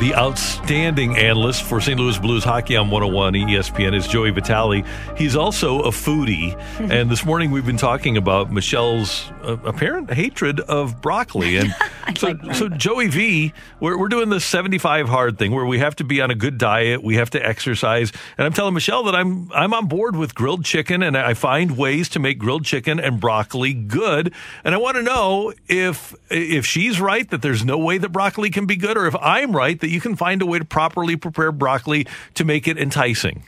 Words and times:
The 0.00 0.14
outstanding 0.14 1.18
analyst 1.18 1.62
for 1.62 1.78
St. 1.78 2.00
Louis 2.00 2.18
Blues 2.18 2.42
hockey 2.42 2.74
on 2.74 2.88
101 2.88 3.34
ESPN 3.34 3.94
is 3.94 4.08
Joey 4.08 4.30
Vitale. 4.30 4.82
He's 5.14 5.36
also 5.36 5.80
a 5.80 5.90
foodie. 5.90 6.58
and 6.90 7.10
this 7.10 7.22
morning 7.22 7.50
we've 7.50 7.66
been 7.66 7.76
talking 7.76 8.16
about 8.16 8.50
Michelle's 8.50 9.30
uh, 9.42 9.58
apparent 9.62 10.10
hatred 10.10 10.60
of 10.60 11.02
broccoli. 11.02 11.60
And 12.06 12.18
so, 12.18 12.28
like 12.28 12.54
so 12.56 12.68
Joey 12.68 13.06
V, 13.06 13.52
we're, 13.78 13.96
we're 13.96 14.08
doing 14.08 14.30
this 14.30 14.44
75 14.44 15.08
hard 15.08 15.38
thing 15.38 15.52
where 15.52 15.66
we 15.66 15.78
have 15.78 15.94
to 15.96 16.04
be 16.04 16.20
on 16.20 16.30
a 16.32 16.34
good 16.34 16.58
diet, 16.58 17.04
we 17.04 17.16
have 17.16 17.30
to 17.30 17.46
exercise. 17.46 18.10
And 18.36 18.46
I'm 18.46 18.52
telling 18.52 18.74
Michelle 18.74 19.04
that 19.04 19.14
I'm 19.14 19.52
I'm 19.52 19.72
on 19.72 19.86
board 19.86 20.16
with 20.16 20.34
grilled 20.34 20.64
chicken 20.64 21.04
and 21.04 21.16
I 21.16 21.34
find 21.34 21.76
ways 21.76 22.08
to 22.10 22.18
make 22.18 22.38
grilled 22.38 22.64
chicken 22.64 22.98
and 22.98 23.20
broccoli 23.20 23.74
good. 23.74 24.34
And 24.64 24.74
I 24.74 24.78
want 24.78 24.96
to 24.96 25.04
know 25.04 25.52
if 25.68 26.16
if 26.30 26.66
she's 26.66 27.00
right 27.00 27.30
that 27.30 27.42
there's 27.42 27.64
no 27.64 27.78
way 27.78 27.98
that 27.98 28.08
broccoli 28.08 28.50
can 28.50 28.66
be 28.66 28.74
good 28.74 28.96
or 28.96 29.06
if 29.06 29.14
I'm 29.20 29.54
right 29.54 29.78
that 29.78 29.89
you 29.90 30.00
can 30.00 30.16
find 30.16 30.40
a 30.40 30.46
way 30.46 30.58
to 30.58 30.64
properly 30.64 31.16
prepare 31.16 31.52
broccoli 31.52 32.06
to 32.34 32.44
make 32.44 32.68
it 32.68 32.78
enticing. 32.78 33.44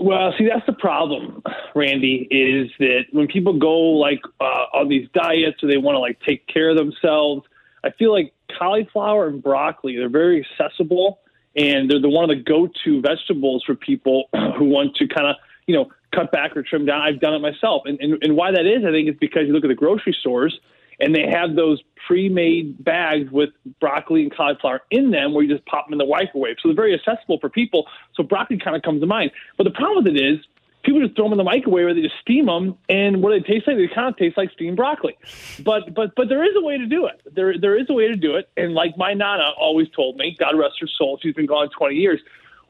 Well, 0.00 0.34
see, 0.36 0.48
that's 0.48 0.66
the 0.66 0.72
problem, 0.72 1.42
Randy, 1.74 2.26
is 2.30 2.70
that 2.78 3.04
when 3.12 3.28
people 3.28 3.58
go 3.58 3.78
like 3.78 4.20
uh, 4.40 4.66
on 4.74 4.88
these 4.88 5.08
diets 5.14 5.62
or 5.62 5.68
they 5.68 5.76
want 5.76 5.94
to 5.94 6.00
like 6.00 6.18
take 6.20 6.46
care 6.46 6.70
of 6.70 6.76
themselves, 6.76 7.42
I 7.84 7.90
feel 7.90 8.12
like 8.12 8.32
cauliflower 8.58 9.28
and 9.28 9.42
broccoli, 9.42 9.96
they're 9.96 10.08
very 10.08 10.44
accessible 10.44 11.20
and 11.56 11.88
they're 11.88 12.00
the 12.00 12.08
one 12.08 12.28
of 12.28 12.36
the 12.36 12.42
go-to 12.42 13.00
vegetables 13.00 13.62
for 13.64 13.74
people 13.74 14.24
who 14.58 14.64
want 14.64 14.96
to 14.96 15.06
kind 15.06 15.28
of, 15.28 15.36
you 15.66 15.74
know, 15.74 15.90
cut 16.12 16.32
back 16.32 16.56
or 16.56 16.62
trim 16.62 16.86
down. 16.86 17.00
I've 17.00 17.20
done 17.20 17.34
it 17.34 17.38
myself. 17.40 17.82
And, 17.86 17.98
and, 18.00 18.22
and 18.22 18.36
why 18.36 18.50
that 18.50 18.66
is, 18.66 18.84
I 18.84 18.90
think, 18.90 19.08
is 19.08 19.16
because 19.20 19.42
you 19.46 19.52
look 19.52 19.64
at 19.64 19.68
the 19.68 19.74
grocery 19.74 20.16
stores 20.18 20.58
and 21.00 21.14
they 21.14 21.26
have 21.28 21.54
those 21.54 21.82
pre-made 22.06 22.82
bags 22.84 23.30
with 23.30 23.50
broccoli 23.80 24.22
and 24.22 24.34
cauliflower 24.34 24.80
in 24.90 25.10
them 25.10 25.32
where 25.32 25.42
you 25.42 25.52
just 25.52 25.66
pop 25.66 25.86
them 25.86 25.94
in 25.94 25.98
the 25.98 26.06
microwave. 26.06 26.56
So 26.62 26.68
they're 26.68 26.76
very 26.76 26.94
accessible 26.94 27.38
for 27.40 27.48
people. 27.48 27.86
So 28.14 28.22
broccoli 28.22 28.58
kind 28.58 28.76
of 28.76 28.82
comes 28.82 29.00
to 29.00 29.06
mind. 29.06 29.30
But 29.56 29.64
the 29.64 29.70
problem 29.70 30.04
with 30.04 30.14
it 30.14 30.20
is 30.20 30.38
people 30.84 31.00
just 31.00 31.16
throw 31.16 31.24
them 31.24 31.32
in 31.32 31.38
the 31.38 31.44
microwave 31.44 31.86
or 31.86 31.94
they 31.94 32.02
just 32.02 32.18
steam 32.20 32.46
them 32.46 32.76
and 32.88 33.22
what 33.22 33.32
do 33.32 33.40
they 33.40 33.54
taste 33.54 33.66
like? 33.66 33.76
They 33.76 33.88
kind 33.88 34.08
of 34.08 34.16
taste 34.16 34.36
like 34.36 34.50
steamed 34.52 34.76
broccoli. 34.76 35.16
But 35.64 35.94
but 35.94 36.14
but 36.14 36.28
there 36.28 36.44
is 36.44 36.54
a 36.56 36.62
way 36.62 36.78
to 36.78 36.86
do 36.86 37.06
it. 37.06 37.22
There 37.34 37.58
there 37.58 37.76
is 37.76 37.86
a 37.88 37.94
way 37.94 38.08
to 38.08 38.16
do 38.16 38.36
it. 38.36 38.48
And 38.56 38.74
like 38.74 38.96
my 38.96 39.14
nana 39.14 39.50
always 39.58 39.88
told 39.90 40.16
me, 40.16 40.36
God 40.38 40.56
rest 40.56 40.76
her 40.80 40.86
soul, 40.86 41.18
she's 41.22 41.34
been 41.34 41.46
gone 41.46 41.70
20 41.70 41.96
years. 41.96 42.20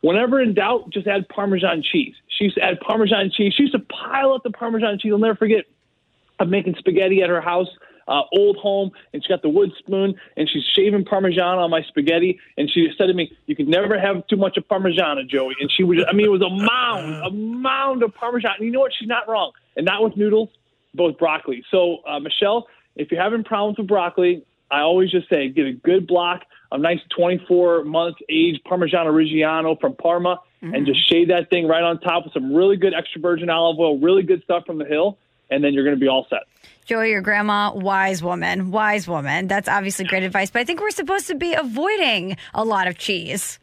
Whenever 0.00 0.41
in 0.41 0.52
doubt, 0.52 0.91
just 0.91 1.06
add 1.06 1.28
Parmesan 1.28 1.83
cheese. 1.83 2.14
She 2.28 2.45
used 2.45 2.56
to 2.56 2.62
add 2.62 2.78
Parmesan 2.80 3.30
cheese. 3.30 3.55
She 3.55 3.62
used 3.62 3.75
to 3.75 3.80
pile 3.80 4.33
up 4.33 4.42
the 4.42 4.51
Parmesan 4.51 4.98
cheese. 4.98 5.13
I'll 5.13 5.18
never 5.18 5.34
forget. 5.34 5.64
I'm 6.39 6.51
making 6.51 6.74
spaghetti 6.79 7.23
at 7.23 7.30
her 7.30 7.40
house 7.40 7.68
uh, 8.08 8.22
old 8.32 8.56
home, 8.56 8.90
and 9.12 9.22
she 9.22 9.28
got 9.28 9.42
the 9.42 9.48
wood 9.48 9.72
spoon, 9.78 10.14
and 10.36 10.48
she's 10.48 10.64
shaving 10.64 11.04
Parmesan 11.04 11.58
on 11.58 11.70
my 11.70 11.82
spaghetti, 11.82 12.38
and 12.56 12.70
she 12.70 12.88
said 12.96 13.06
to 13.06 13.14
me, 13.14 13.32
"You 13.46 13.56
can 13.56 13.68
never 13.68 13.98
have 13.98 14.26
too 14.26 14.36
much 14.36 14.56
of 14.56 14.68
Parmesan, 14.68 15.26
Joey." 15.28 15.54
And 15.60 15.70
she 15.70 15.84
was, 15.84 16.04
I 16.08 16.12
mean, 16.12 16.26
it 16.26 16.30
was 16.30 16.42
a 16.42 16.50
mound, 16.50 17.26
a 17.26 17.30
mound 17.30 18.02
of 18.02 18.14
Parmesan. 18.14 18.52
And 18.58 18.66
you 18.66 18.72
know 18.72 18.80
what? 18.80 18.92
She's 18.98 19.08
not 19.08 19.28
wrong, 19.28 19.52
and 19.76 19.84
not 19.84 20.02
with 20.02 20.16
noodles, 20.16 20.50
but 20.94 21.04
with 21.04 21.18
broccoli. 21.18 21.64
So, 21.70 21.98
uh, 22.06 22.20
Michelle, 22.20 22.68
if 22.96 23.10
you're 23.10 23.22
having 23.22 23.44
problems 23.44 23.78
with 23.78 23.88
broccoli, 23.88 24.44
I 24.70 24.80
always 24.80 25.10
just 25.10 25.28
say 25.28 25.48
get 25.48 25.66
a 25.66 25.72
good 25.72 26.06
block 26.06 26.42
of 26.72 26.80
nice 26.80 27.00
24 27.16 27.84
month 27.84 28.16
age 28.28 28.60
Parmesan 28.64 29.06
Reggiano 29.06 29.80
from 29.80 29.94
Parma, 29.94 30.40
mm-hmm. 30.62 30.74
and 30.74 30.86
just 30.86 31.08
shade 31.08 31.30
that 31.30 31.50
thing 31.50 31.66
right 31.66 31.82
on 31.82 32.00
top 32.00 32.24
with 32.24 32.32
some 32.32 32.52
really 32.52 32.76
good 32.76 32.94
extra 32.94 33.20
virgin 33.20 33.50
olive 33.50 33.78
oil, 33.78 33.98
really 33.98 34.22
good 34.22 34.42
stuff 34.42 34.64
from 34.66 34.78
the 34.78 34.84
hill, 34.84 35.18
and 35.50 35.62
then 35.62 35.74
you're 35.74 35.84
going 35.84 35.96
to 35.96 36.00
be 36.00 36.08
all 36.08 36.26
set. 36.28 36.42
Joey, 36.84 37.11
your 37.11 37.22
grandma, 37.22 37.72
wise 37.72 38.22
woman, 38.22 38.70
wise 38.70 39.08
woman. 39.08 39.46
That's 39.46 39.68
obviously 39.68 40.05
great 40.05 40.22
advice, 40.22 40.50
but 40.50 40.61
I 40.61 40.64
think 40.64 40.80
we're 40.80 40.90
supposed 40.90 41.27
to 41.28 41.34
be 41.34 41.55
avoiding 41.55 42.36
a 42.52 42.62
lot 42.62 42.86
of 42.86 42.98
cheese. 42.98 43.58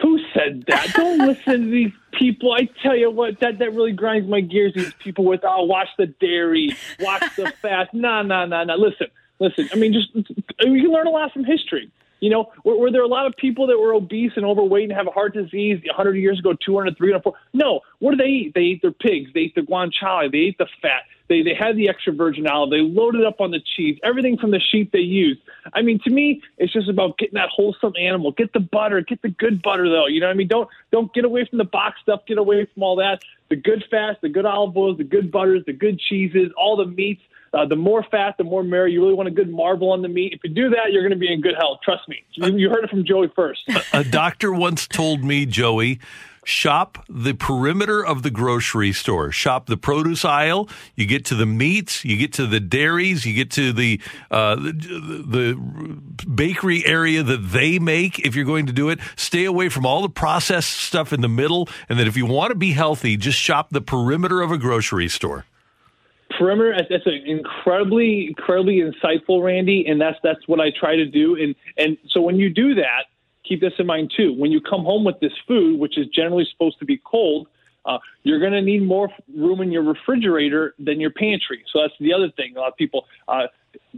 Who 0.00 0.18
said 0.32 0.64
that? 0.68 0.94
Don't 0.94 1.18
listen 1.26 1.64
to 1.66 1.70
these 1.70 1.92
people. 2.12 2.52
I 2.52 2.68
tell 2.82 2.96
you 2.96 3.10
what, 3.10 3.40
that, 3.40 3.58
that 3.58 3.74
really 3.74 3.92
grinds 3.92 4.26
my 4.26 4.40
gears. 4.40 4.72
These 4.74 4.94
people 4.94 5.26
with, 5.26 5.40
oh, 5.44 5.64
watch 5.64 5.88
the 5.98 6.06
dairy, 6.06 6.74
watch 7.00 7.24
the 7.36 7.52
fast. 7.60 7.92
No, 7.92 8.22
no, 8.22 8.46
no, 8.46 8.64
no. 8.64 8.74
Listen, 8.74 9.08
listen. 9.38 9.68
I 9.72 9.76
mean, 9.76 9.92
just 9.92 10.08
you 10.14 10.82
can 10.82 10.90
learn 10.90 11.06
a 11.06 11.10
lot 11.10 11.32
from 11.32 11.44
history. 11.44 11.90
You 12.20 12.30
know, 12.30 12.52
were, 12.64 12.76
were, 12.76 12.92
there 12.92 13.02
a 13.02 13.08
lot 13.08 13.26
of 13.26 13.34
people 13.36 13.66
that 13.68 13.78
were 13.78 13.94
obese 13.94 14.32
and 14.36 14.44
overweight 14.44 14.84
and 14.84 14.92
have 14.92 15.06
heart 15.06 15.34
disease 15.34 15.80
100 15.84 16.14
years 16.14 16.38
ago, 16.38 16.54
200, 16.64 16.96
300, 16.96 17.22
400? 17.22 17.40
No. 17.54 17.80
What 17.98 18.12
did 18.12 18.20
they 18.20 18.30
eat? 18.30 18.54
They 18.54 18.60
ate 18.60 18.82
their 18.82 18.92
pigs. 18.92 19.30
They 19.32 19.40
ate 19.40 19.54
the 19.54 19.62
guanciale. 19.62 20.30
They 20.30 20.38
ate 20.38 20.58
the 20.58 20.66
fat. 20.82 21.02
They, 21.28 21.42
they 21.42 21.54
had 21.54 21.76
the 21.76 21.88
extra 21.88 22.12
virgin 22.12 22.48
olive. 22.48 22.70
They 22.70 22.80
loaded 22.80 23.24
up 23.24 23.40
on 23.40 23.52
the 23.52 23.60
cheese, 23.76 23.98
everything 24.02 24.36
from 24.36 24.50
the 24.50 24.58
sheep 24.58 24.90
they 24.90 24.98
used. 24.98 25.40
I 25.72 25.80
mean, 25.80 26.00
to 26.02 26.10
me, 26.10 26.42
it's 26.58 26.72
just 26.72 26.88
about 26.88 27.18
getting 27.18 27.34
that 27.34 27.48
wholesome 27.50 27.92
animal. 27.98 28.32
Get 28.32 28.52
the 28.52 28.60
butter. 28.60 29.00
Get 29.00 29.22
the 29.22 29.28
good 29.28 29.62
butter, 29.62 29.88
though. 29.88 30.08
You 30.08 30.18
know 30.18 30.26
what 30.26 30.32
I 30.32 30.36
mean? 30.36 30.48
Don't, 30.48 30.68
don't 30.90 31.14
get 31.14 31.24
away 31.24 31.46
from 31.48 31.58
the 31.58 31.64
box 31.64 32.00
stuff. 32.02 32.22
Get 32.26 32.38
away 32.38 32.66
from 32.74 32.82
all 32.82 32.96
that. 32.96 33.22
The 33.48 33.54
good 33.54 33.84
fats, 33.90 34.18
the 34.22 34.28
good 34.28 34.44
olive 34.44 34.76
oils, 34.76 34.98
the 34.98 35.04
good 35.04 35.30
butters, 35.30 35.62
the 35.66 35.72
good 35.72 36.00
cheeses, 36.00 36.50
all 36.56 36.76
the 36.76 36.86
meats 36.86 37.22
uh, 37.52 37.66
the 37.66 37.76
more 37.76 38.04
fat, 38.10 38.36
the 38.38 38.44
more 38.44 38.62
marrow. 38.62 38.86
You 38.86 39.02
really 39.02 39.14
want 39.14 39.28
a 39.28 39.32
good 39.32 39.50
marble 39.50 39.90
on 39.90 40.02
the 40.02 40.08
meat. 40.08 40.32
If 40.32 40.40
you 40.44 40.50
do 40.50 40.70
that, 40.70 40.92
you're 40.92 41.02
going 41.02 41.12
to 41.12 41.18
be 41.18 41.32
in 41.32 41.40
good 41.40 41.56
health. 41.58 41.80
Trust 41.82 42.08
me. 42.08 42.22
You 42.32 42.70
heard 42.70 42.84
it 42.84 42.90
from 42.90 43.04
Joey 43.04 43.28
first. 43.34 43.62
a 43.92 44.04
doctor 44.04 44.52
once 44.52 44.86
told 44.86 45.24
me, 45.24 45.46
Joey, 45.46 45.98
shop 46.44 47.04
the 47.08 47.32
perimeter 47.32 48.04
of 48.04 48.22
the 48.22 48.30
grocery 48.30 48.92
store. 48.92 49.32
Shop 49.32 49.66
the 49.66 49.76
produce 49.76 50.24
aisle. 50.24 50.68
You 50.94 51.06
get 51.06 51.24
to 51.26 51.34
the 51.34 51.46
meats. 51.46 52.04
You 52.04 52.16
get 52.16 52.32
to 52.34 52.46
the 52.46 52.60
dairies. 52.60 53.26
You 53.26 53.34
get 53.34 53.50
to 53.52 53.72
the, 53.72 54.00
uh, 54.30 54.54
the, 54.54 54.72
the 55.26 56.26
bakery 56.26 56.86
area 56.86 57.24
that 57.24 57.50
they 57.50 57.80
make. 57.80 58.20
If 58.20 58.36
you're 58.36 58.44
going 58.44 58.66
to 58.66 58.72
do 58.72 58.90
it, 58.90 59.00
stay 59.16 59.44
away 59.44 59.68
from 59.68 59.84
all 59.84 60.02
the 60.02 60.08
processed 60.08 60.70
stuff 60.70 61.12
in 61.12 61.20
the 61.20 61.28
middle. 61.28 61.68
And 61.88 61.98
that 61.98 62.06
if 62.06 62.16
you 62.16 62.26
want 62.26 62.52
to 62.52 62.56
be 62.56 62.72
healthy, 62.72 63.16
just 63.16 63.38
shop 63.38 63.70
the 63.70 63.80
perimeter 63.80 64.40
of 64.40 64.52
a 64.52 64.58
grocery 64.58 65.08
store 65.08 65.46
perimeter. 66.38 66.74
That's 66.88 67.06
an 67.06 67.22
incredibly, 67.26 68.28
incredibly 68.28 68.80
insightful, 68.80 69.42
Randy, 69.42 69.86
and 69.86 70.00
that's 70.00 70.18
that's 70.22 70.46
what 70.46 70.60
I 70.60 70.70
try 70.70 70.96
to 70.96 71.06
do. 71.06 71.36
And 71.36 71.54
and 71.76 71.96
so 72.10 72.20
when 72.20 72.36
you 72.36 72.50
do 72.50 72.74
that, 72.74 73.04
keep 73.44 73.60
this 73.60 73.72
in 73.78 73.86
mind 73.86 74.12
too. 74.16 74.32
When 74.32 74.50
you 74.50 74.60
come 74.60 74.84
home 74.84 75.04
with 75.04 75.20
this 75.20 75.32
food, 75.46 75.78
which 75.78 75.98
is 75.98 76.06
generally 76.08 76.46
supposed 76.50 76.78
to 76.78 76.84
be 76.84 77.00
cold, 77.04 77.48
uh, 77.84 77.98
you're 78.22 78.40
going 78.40 78.52
to 78.52 78.62
need 78.62 78.86
more 78.86 79.08
room 79.36 79.60
in 79.60 79.72
your 79.72 79.82
refrigerator 79.82 80.74
than 80.78 81.00
your 81.00 81.10
pantry. 81.10 81.64
So 81.72 81.80
that's 81.80 81.94
the 82.00 82.12
other 82.12 82.30
thing. 82.30 82.56
A 82.56 82.60
lot 82.60 82.68
of 82.68 82.76
people. 82.76 83.06
Uh, 83.28 83.46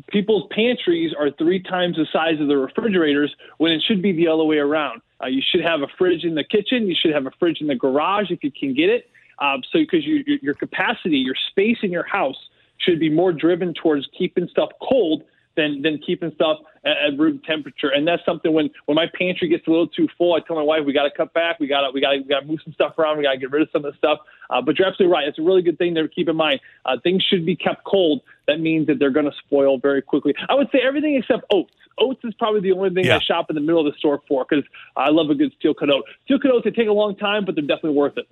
people's 0.09 0.47
pantries 0.51 1.13
are 1.19 1.31
three 1.31 1.63
times 1.63 1.97
the 1.97 2.07
size 2.13 2.39
of 2.41 2.49
the 2.49 2.57
refrigerators 2.57 3.35
when 3.57 3.73
it 3.73 3.83
should 3.87 4.03
be 4.03 4.13
the 4.13 4.29
other 4.29 4.45
way 4.45 4.59
around. 4.59 5.01
Uh, 5.23 5.29
you 5.29 5.43
should 5.51 5.63
have 5.63 5.81
a 5.81 5.87
fridge 5.99 6.25
in 6.25 6.35
the 6.35 6.45
kitchen. 6.45 6.87
You 6.87 6.95
should 7.01 7.15
have 7.15 7.27
a 7.27 7.31
fridge 7.39 7.61
in 7.61 7.69
the 7.69 7.75
garage 7.75 8.31
if 8.31 8.43
you 8.43 8.51
can 8.51 8.75
get 8.75 8.91
it. 8.91 9.09
Um, 9.43 9.63
so 9.73 9.81
because 9.81 10.07
you, 10.07 10.23
your 10.41 10.55
capacity, 10.55 11.19
your 11.19 11.35
space 11.51 11.79
in 11.83 11.91
your 11.91 12.05
house 12.05 12.39
should 12.79 13.01
be 13.01 13.11
more 13.11 13.33
driven 13.33 13.75
towards 13.75 14.07
keeping 14.17 14.47
stuff 14.49 14.71
cold 14.81 15.25
than 15.57 15.83
than 15.83 15.99
keeping 15.99 16.33
stuff 16.35 16.59
at, 16.85 16.97
at 16.97 17.19
room 17.19 17.41
temperature. 17.45 17.89
And 17.89 18.07
that's 18.07 18.25
something 18.25 18.53
when 18.53 18.71
when 18.87 18.95
my 18.95 19.07
pantry 19.19 19.49
gets 19.49 19.67
a 19.67 19.71
little 19.71 19.89
too 19.89 20.09
full, 20.17 20.35
I 20.35 20.41
tell 20.47 20.57
my 20.57 20.63
wife 20.63 20.85
we 20.87 20.93
got 20.93 21.05
to 21.05 21.11
cut 21.11 21.35
back. 21.35 21.59
We 21.59 21.67
got 21.67 21.83
to 21.83 21.91
we 21.93 22.01
got 22.01 22.13
we 22.13 22.25
got 22.25 22.41
to 22.41 22.47
move 22.47 22.61
some 22.65 22.73
stuff 22.73 22.97
around. 22.99 23.19
We 23.19 23.25
got 23.25 23.33
to 23.33 23.39
get 23.39 23.51
rid 23.51 23.63
of 23.63 23.69
some 23.73 23.85
of 23.85 23.93
the 23.93 23.99
stuff. 23.99 24.21
Uh, 24.49 24.63
but 24.63 24.79
you're 24.79 24.87
absolutely 24.87 25.13
right. 25.13 25.27
It's 25.27 25.39
a 25.39 25.43
really 25.43 25.63
good 25.63 25.77
thing 25.77 25.95
to 25.97 26.07
keep 26.09 26.29
in 26.29 26.37
mind. 26.37 26.61
Uh, 26.85 26.97
things 27.03 27.23
should 27.23 27.45
be 27.45 27.57
kept 27.57 27.85
cold. 27.85 28.23
That 28.47 28.61
means 28.61 28.87
that 28.87 28.99
they're 28.99 29.11
going 29.11 29.27
to 29.27 29.37
spoil 29.45 29.79
very 29.79 30.03
quickly. 30.03 30.35
I 30.49 30.55
would 30.55 30.69
say 30.71 30.81
everything 30.87 31.17
except 31.17 31.45
oats. 31.51 31.73
Oats 31.99 32.21
is 32.25 32.33
probably 32.35 32.61
the 32.61 32.73
only 32.73 32.91
thing 32.91 33.05
yeah. 33.05 33.17
I 33.17 33.21
shop 33.21 33.51
in 33.51 33.55
the 33.55 33.61
middle 33.61 33.87
of 33.87 33.93
the 33.93 33.99
store 33.99 34.23
for 34.27 34.47
because 34.49 34.65
I 34.97 35.11
love 35.11 35.31
a 35.31 35.35
good 35.35 35.53
steel 35.59 35.75
cut 35.75 35.91
oat. 35.91 36.05
Steel 36.25 36.39
cut 36.39 36.51
oats 36.51 36.65
they 36.65 36.71
take 36.71 36.89
a 36.89 36.93
long 36.93 37.17
time, 37.17 37.45
but 37.45 37.55
they're 37.55 37.63
definitely 37.63 37.99
worth 37.99 38.17
it. 38.17 38.27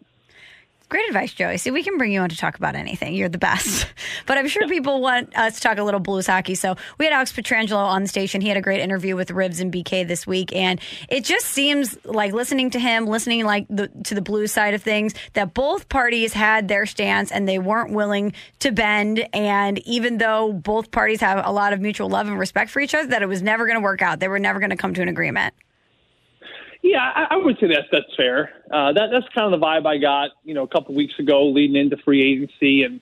Great 0.91 1.07
advice, 1.07 1.33
Joey. 1.33 1.57
See, 1.57 1.71
we 1.71 1.85
can 1.85 1.99
bring 1.99 2.11
you 2.11 2.19
on 2.19 2.31
to 2.31 2.37
talk 2.37 2.57
about 2.57 2.75
anything. 2.75 3.15
You're 3.15 3.29
the 3.29 3.39
best. 3.39 3.87
But 4.27 4.39
I'm 4.39 4.49
sure 4.49 4.69
people 4.69 5.01
want 5.01 5.37
us 5.37 5.57
to 5.57 5.61
talk 5.61 5.79
a 5.79 5.83
little 5.83 5.99
Blues 5.99 6.27
hockey. 6.27 6.55
So 6.55 6.77
we 6.99 7.05
had 7.05 7.13
Alex 7.13 7.33
Pietrangelo 7.33 7.77
on 7.77 8.03
the 8.03 8.09
station. 8.09 8.41
He 8.41 8.49
had 8.49 8.57
a 8.57 8.61
great 8.61 8.81
interview 8.81 9.17
with 9.17 9.31
Ribs 9.31 9.61
and 9.61 9.73
BK 9.73 10.07
this 10.07 10.25
week, 10.27 10.55
and 10.55 10.81
it 11.09 11.25
just 11.25 11.47
seems 11.47 11.99
like 12.05 12.33
listening 12.33 12.71
to 12.71 12.79
him, 12.79 13.07
listening 13.07 13.45
like 13.45 13.67
the, 13.69 13.89
to 14.05 14.15
the 14.15 14.21
Blues 14.21 14.53
side 14.53 14.75
of 14.75 14.83
things, 14.83 15.15
that 15.33 15.53
both 15.53 15.89
parties 15.89 16.33
had 16.33 16.69
their 16.69 16.87
stance 16.87 17.33
and 17.33 17.49
they 17.49 17.59
weren't 17.59 17.93
willing 17.93 18.33
to 18.61 18.71
bend. 18.71 19.27
And 19.33 19.79
even 19.87 20.19
though 20.19 20.53
both 20.53 20.91
parties 20.91 21.21
have 21.21 21.45
a 21.45 21.51
lot 21.51 21.73
of 21.73 21.81
mutual 21.81 22.09
love 22.09 22.29
and 22.29 22.39
respect 22.39 22.71
for 22.71 22.81
each 22.81 22.95
other, 22.95 23.09
that 23.09 23.23
it 23.23 23.27
was 23.27 23.43
never 23.43 23.67
going 23.67 23.79
to 23.79 23.83
work 23.83 24.03
out. 24.03 24.21
They 24.21 24.29
were 24.29 24.39
never 24.39 24.61
going 24.61 24.71
to 24.71 24.77
come 24.77 24.95
to 24.95 25.03
an 25.03 25.09
agreement. 25.09 25.55
Yeah, 26.83 26.99
I, 27.01 27.35
I 27.35 27.37
would 27.37 27.59
say 27.61 27.67
that's 27.67 27.89
that's 27.93 28.15
fair. 28.17 28.51
Uh, 28.71 28.93
that 28.93 29.09
that's 29.13 29.27
kind 29.35 29.53
of 29.53 29.61
the 29.61 29.65
vibe 29.65 29.87
I 29.87 29.99
got, 29.99 30.31
you 30.45 30.55
know, 30.55 30.63
a 30.63 30.69
couple 30.69 30.95
weeks 30.95 31.15
ago, 31.19 31.47
leading 31.49 31.77
into 31.77 31.97
free 31.99 32.23
agency, 32.23 32.85
and 32.85 33.01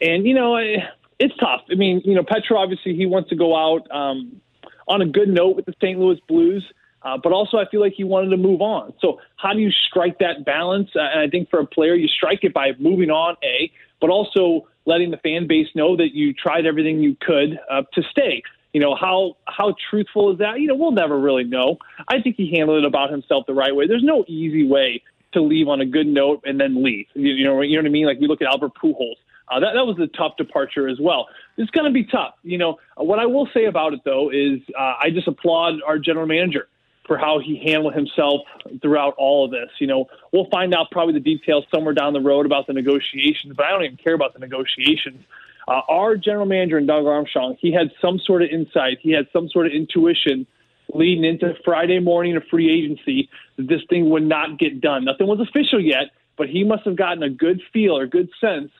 and 0.00 0.26
you 0.26 0.34
know, 0.34 0.56
it's 0.56 1.36
tough. 1.38 1.62
I 1.70 1.76
mean, 1.76 2.02
you 2.04 2.14
know, 2.14 2.24
Petro 2.24 2.58
obviously 2.58 2.96
he 2.96 3.06
wants 3.06 3.30
to 3.30 3.36
go 3.36 3.56
out 3.56 3.88
um, 3.90 4.40
on 4.88 5.02
a 5.02 5.06
good 5.06 5.28
note 5.28 5.54
with 5.54 5.66
the 5.66 5.74
St. 5.80 5.98
Louis 5.98 6.18
Blues, 6.26 6.64
uh, 7.02 7.16
but 7.22 7.32
also 7.32 7.58
I 7.58 7.68
feel 7.70 7.80
like 7.80 7.94
he 7.96 8.04
wanted 8.04 8.30
to 8.30 8.36
move 8.36 8.60
on. 8.60 8.92
So 9.00 9.20
how 9.36 9.52
do 9.52 9.60
you 9.60 9.70
strike 9.70 10.18
that 10.18 10.44
balance? 10.44 10.90
Uh, 10.96 11.02
and 11.02 11.20
I 11.20 11.28
think 11.28 11.48
for 11.48 11.60
a 11.60 11.66
player, 11.66 11.94
you 11.94 12.08
strike 12.08 12.40
it 12.42 12.52
by 12.52 12.72
moving 12.78 13.10
on, 13.10 13.36
a, 13.44 13.70
but 14.00 14.10
also 14.10 14.66
letting 14.84 15.12
the 15.12 15.16
fan 15.18 15.46
base 15.46 15.68
know 15.76 15.96
that 15.96 16.12
you 16.12 16.34
tried 16.34 16.66
everything 16.66 16.98
you 16.98 17.16
could 17.20 17.58
uh, 17.70 17.82
to 17.92 18.02
stay. 18.10 18.42
You 18.72 18.80
know 18.80 18.94
how 18.94 19.36
how 19.46 19.74
truthful 19.90 20.32
is 20.32 20.38
that? 20.38 20.60
You 20.60 20.68
know 20.68 20.74
we'll 20.74 20.92
never 20.92 21.18
really 21.18 21.44
know. 21.44 21.76
I 22.08 22.20
think 22.20 22.36
he 22.36 22.54
handled 22.56 22.84
it 22.84 22.86
about 22.86 23.10
himself 23.10 23.46
the 23.46 23.54
right 23.54 23.74
way. 23.74 23.86
There's 23.86 24.04
no 24.04 24.24
easy 24.26 24.66
way 24.66 25.02
to 25.32 25.42
leave 25.42 25.68
on 25.68 25.80
a 25.80 25.86
good 25.86 26.06
note 26.06 26.42
and 26.44 26.60
then 26.60 26.82
leave. 26.82 27.06
You, 27.14 27.32
you 27.32 27.44
know 27.44 27.60
you 27.60 27.76
know 27.76 27.82
what 27.82 27.88
I 27.88 27.92
mean? 27.92 28.06
Like 28.06 28.20
we 28.20 28.28
look 28.28 28.42
at 28.42 28.48
Albert 28.48 28.72
Pujols. 28.82 29.16
Uh, 29.50 29.60
that 29.60 29.72
that 29.74 29.84
was 29.84 29.98
a 29.98 30.06
tough 30.16 30.36
departure 30.38 30.88
as 30.88 30.98
well. 31.00 31.28
It's 31.58 31.70
going 31.70 31.84
to 31.84 31.92
be 31.92 32.04
tough. 32.04 32.34
You 32.42 32.58
know 32.58 32.78
what 32.96 33.18
I 33.18 33.26
will 33.26 33.48
say 33.52 33.66
about 33.66 33.92
it 33.92 34.00
though 34.04 34.30
is 34.30 34.60
uh, 34.78 34.94
I 35.00 35.10
just 35.10 35.28
applaud 35.28 35.82
our 35.86 35.98
general 35.98 36.26
manager 36.26 36.68
for 37.06 37.18
how 37.18 37.40
he 37.44 37.60
handled 37.66 37.94
himself 37.94 38.42
throughout 38.80 39.14
all 39.18 39.44
of 39.44 39.50
this. 39.50 39.68
You 39.80 39.86
know, 39.86 40.06
we'll 40.32 40.48
find 40.50 40.74
out 40.74 40.90
probably 40.90 41.14
the 41.14 41.20
details 41.20 41.64
somewhere 41.74 41.94
down 41.94 42.12
the 42.12 42.20
road 42.20 42.46
about 42.46 42.66
the 42.66 42.72
negotiations, 42.72 43.54
but 43.56 43.66
I 43.66 43.70
don't 43.70 43.84
even 43.84 43.96
care 43.96 44.14
about 44.14 44.34
the 44.34 44.38
negotiations. 44.38 45.24
Uh, 45.68 45.80
our 45.88 46.16
general 46.16 46.46
manager, 46.46 46.78
in 46.78 46.86
Doug 46.86 47.06
Armstrong, 47.06 47.56
he 47.60 47.72
had 47.72 47.90
some 48.00 48.18
sort 48.18 48.42
of 48.42 48.48
insight. 48.50 48.98
He 49.00 49.12
had 49.12 49.26
some 49.32 49.48
sort 49.48 49.66
of 49.66 49.72
intuition 49.72 50.46
leading 50.94 51.24
into 51.24 51.54
Friday 51.64 52.00
morning 52.00 52.36
of 52.36 52.42
free 52.50 52.70
agency 52.70 53.28
that 53.56 53.68
this 53.68 53.80
thing 53.88 54.10
would 54.10 54.24
not 54.24 54.58
get 54.58 54.80
done. 54.80 55.04
Nothing 55.04 55.26
was 55.26 55.40
official 55.40 55.80
yet, 55.80 56.10
but 56.36 56.48
he 56.48 56.64
must 56.64 56.84
have 56.84 56.96
gotten 56.96 57.22
a 57.22 57.30
good 57.30 57.60
feel 57.72 57.96
or 57.96 58.06
good 58.06 58.28
sense 58.40 58.70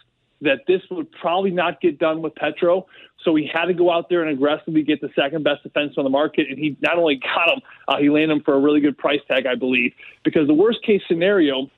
that 0.42 0.60
this 0.66 0.82
would 0.90 1.10
probably 1.12 1.50
not 1.50 1.80
get 1.80 1.98
done 1.98 2.20
with 2.20 2.34
Petro. 2.34 2.86
So 3.24 3.34
he 3.36 3.48
had 3.52 3.66
to 3.66 3.74
go 3.74 3.92
out 3.92 4.08
there 4.10 4.22
and 4.22 4.30
aggressively 4.30 4.82
get 4.82 5.00
the 5.00 5.10
second 5.14 5.44
best 5.44 5.62
defense 5.62 5.94
on 5.96 6.04
the 6.04 6.10
market. 6.10 6.48
And 6.50 6.58
he 6.58 6.76
not 6.80 6.98
only 6.98 7.14
got 7.22 7.48
him, 7.48 7.62
uh, 7.88 7.98
he 7.98 8.10
landed 8.10 8.36
him 8.36 8.42
for 8.42 8.54
a 8.54 8.60
really 8.60 8.80
good 8.80 8.98
price 8.98 9.20
tag, 9.28 9.46
I 9.46 9.54
believe. 9.54 9.92
Because 10.24 10.48
the 10.48 10.54
worst 10.54 10.82
case 10.84 11.00
scenario 11.06 11.70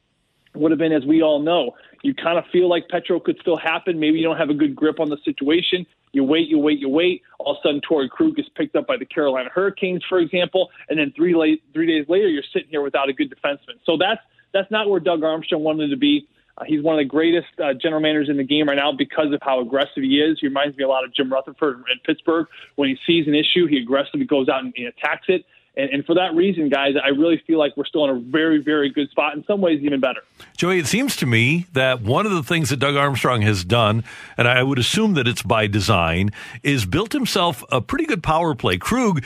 would 0.55 0.71
have 0.71 0.79
been, 0.79 0.93
as 0.93 1.05
we 1.05 1.23
all 1.23 1.41
know, 1.41 1.73
you 2.03 2.15
kind 2.15 2.39
of 2.39 2.45
feel 2.53 2.69
like 2.69 2.89
Petro 2.89 3.19
could 3.21 3.39
still 3.41 3.57
happen. 3.57 3.99
Maybe 3.99 4.19
you 4.19 4.25
don't 4.25 4.37
have 4.37 4.51
a 4.51 4.55
good 4.55 4.75
grip 4.75 5.01
on 5.01 5.11
the 5.11 5.19
situation. 5.25 5.87
You 6.13 6.23
wait, 6.23 6.49
you 6.49 6.59
wait, 6.59 6.79
you 6.79 6.89
wait. 6.89 7.23
All 7.39 7.53
of 7.53 7.59
a 7.59 7.69
sudden, 7.69 7.81
Torey 7.81 8.09
Krug 8.09 8.39
is 8.39 8.47
picked 8.55 8.77
up 8.77 8.87
by 8.87 8.97
the 8.97 9.05
Carolina 9.05 9.51
Hurricanes, 9.53 10.05
for 10.09 10.19
example, 10.19 10.71
and 10.89 10.99
then 10.99 11.13
three 11.17 11.35
late, 11.35 11.63
three 11.73 11.87
days 11.87 12.09
later, 12.09 12.29
you're 12.29 12.45
sitting 12.53 12.69
here 12.71 12.83
without 12.83 13.09
a 13.09 13.13
good 13.13 13.35
defenseman. 13.35 13.81
So 13.85 13.97
that's 13.99 14.21
that's 14.53 14.71
not 14.71 14.89
where 14.89 15.01
Doug 15.01 15.25
Armstrong 15.25 15.65
wanted 15.65 15.89
to 15.89 15.97
be. 15.97 16.29
Uh, 16.57 16.63
he's 16.65 16.83
one 16.83 16.95
of 16.95 17.01
the 17.01 17.09
greatest 17.09 17.49
uh, 17.63 17.75
general 17.75 18.01
managers 18.01 18.29
in 18.29 18.37
the 18.37 18.45
game 18.45 18.69
right 18.69 18.77
now 18.77 18.93
because 18.93 19.33
of 19.33 19.41
how 19.43 19.61
aggressive 19.61 20.03
he 20.03 20.21
is. 20.21 20.39
He 20.41 20.47
reminds 20.47 20.77
me 20.77 20.85
a 20.85 20.89
lot 20.89 21.05
of 21.05 21.13
Jim 21.13 21.33
Rutherford 21.33 21.79
in 21.79 21.99
Pittsburgh. 22.07 22.47
When 22.77 22.89
he 22.89 22.97
sees 23.05 23.27
an 23.27 23.35
issue, 23.35 23.67
he 23.67 23.79
aggressively 23.79 24.25
goes 24.25 24.49
out 24.49 24.63
and, 24.63 24.73
and 24.77 24.87
attacks 24.87 25.27
it. 25.29 25.45
And, 25.77 25.91
and, 25.91 26.07
for 26.07 26.15
that 26.15 26.35
reason, 26.35 26.69
guys, 26.69 26.95
I 27.03 27.09
really 27.09 27.43
feel 27.47 27.59
like 27.59 27.77
we're 27.77 27.85
still 27.85 28.05
in 28.05 28.11
a 28.11 28.21
very, 28.21 28.63
very 28.63 28.91
good 28.91 29.11
spot. 29.11 29.35
In 29.35 29.45
some 29.45 29.61
ways, 29.61 29.81
even 29.83 29.99
better. 29.99 30.21
Joey, 30.57 30.79
it 30.79 30.87
seems 30.87 31.17
to 31.17 31.27
me 31.27 31.67
that 31.73 32.01
one 32.01 32.27
of 32.27 32.33
the 32.33 32.45
things 32.45 32.71
that 32.71 32.77
Doug 32.77 32.95
Armstrong 32.95 33.43
has 33.43 33.65
done, 33.65 34.05
and 34.37 34.47
I 34.47 34.63
would 34.63 34.79
assume 34.79 35.15
that 35.15 35.27
it's 35.27 35.43
by 35.43 35.67
design, 35.67 36.31
is 36.63 36.87
built 36.87 37.13
himself 37.13 37.65
a 37.73 37.81
pretty 37.81 38.05
good 38.05 38.23
power 38.23 38.55
play. 38.55 38.79
Krug, 38.79 39.25